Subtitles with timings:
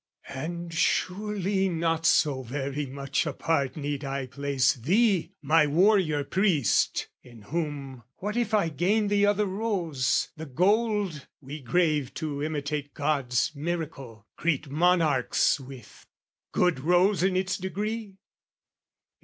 [0.29, 7.43] And surely not so very much apart Need I place thee, my warrior priest, in
[7.43, 11.27] whom What if I gain the other rose, the gold.
[11.39, 16.07] We grave to imitate God's miracle, Greet monarchs with,
[16.51, 18.17] good rose in its degree?